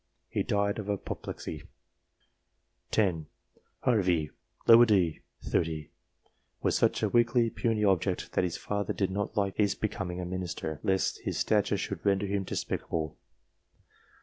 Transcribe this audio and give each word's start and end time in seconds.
He 0.29 0.41
died 0.41 0.79
of 0.79 0.89
apoplexy. 0.89 1.61
10. 2.89 3.27
Harvey, 3.81 4.31
d. 4.65 5.19
set. 5.41 5.51
30, 5.51 5.91
was 6.63 6.75
such 6.75 7.03
a 7.03 7.09
weakly, 7.09 7.51
puny 7.51 7.85
object, 7.85 8.31
that 8.31 8.43
his 8.43 8.57
father 8.57 8.93
did 8.93 9.11
not 9.11 9.37
like 9.37 9.57
his 9.57 9.75
becoming 9.75 10.19
a 10.19 10.25
minister," 10.25 10.79
lest 10.83 11.19
his 11.21 11.37
stature 11.37 11.77
should 11.77 12.03
render 12.03 12.25
him 12.25 12.43
despicable." 12.45 13.15